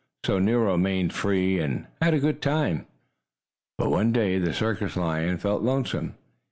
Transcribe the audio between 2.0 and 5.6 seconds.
had a good time. But one day the circus lion